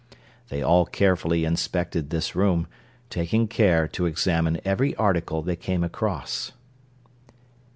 They 0.49 0.63
all 0.63 0.85
carefully 0.87 1.45
inspected 1.45 2.09
this 2.09 2.35
room, 2.35 2.65
taking 3.11 3.47
care 3.47 3.87
to 3.89 4.07
examine 4.07 4.59
every 4.65 4.95
article 4.95 5.43
they 5.43 5.55
came 5.55 5.83
across. 5.83 6.53